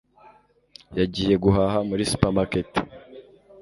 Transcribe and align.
Yagiye 0.99 1.35
guhaha 1.43 1.79
muri 1.89 2.03
supermarket. 2.11 2.69